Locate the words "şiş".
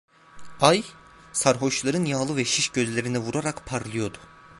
2.45-2.69